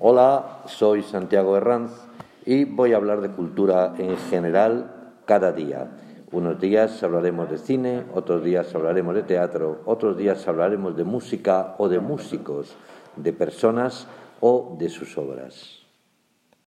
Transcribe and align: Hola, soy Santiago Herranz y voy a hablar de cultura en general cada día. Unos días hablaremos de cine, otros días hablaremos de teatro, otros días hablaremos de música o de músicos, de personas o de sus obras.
Hola, 0.00 0.62
soy 0.66 1.02
Santiago 1.02 1.56
Herranz 1.56 1.90
y 2.46 2.64
voy 2.64 2.92
a 2.92 2.96
hablar 2.96 3.20
de 3.20 3.30
cultura 3.30 3.94
en 3.98 4.16
general 4.16 5.14
cada 5.24 5.52
día. 5.52 5.88
Unos 6.30 6.60
días 6.60 7.02
hablaremos 7.02 7.50
de 7.50 7.58
cine, 7.58 8.04
otros 8.14 8.44
días 8.44 8.74
hablaremos 8.74 9.14
de 9.14 9.22
teatro, 9.22 9.80
otros 9.86 10.16
días 10.16 10.46
hablaremos 10.46 10.96
de 10.96 11.04
música 11.04 11.74
o 11.78 11.88
de 11.88 12.00
músicos, 12.00 12.76
de 13.16 13.32
personas 13.32 14.06
o 14.40 14.76
de 14.78 14.88
sus 14.88 15.18
obras. 15.18 15.87